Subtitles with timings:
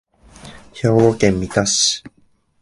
[0.73, 2.03] 兵庫県三田市